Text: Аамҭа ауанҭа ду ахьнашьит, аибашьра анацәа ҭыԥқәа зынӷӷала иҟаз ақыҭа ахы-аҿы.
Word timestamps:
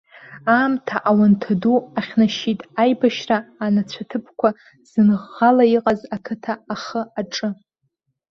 Аамҭа 0.55 0.97
ауанҭа 1.09 1.53
ду 1.61 1.77
ахьнашьит, 1.99 2.59
аибашьра 2.81 3.37
анацәа 3.65 4.03
ҭыԥқәа 4.09 4.49
зынӷӷала 4.89 5.65
иҟаз 5.77 6.01
ақыҭа 6.15 6.53
ахы-аҿы. 6.73 7.49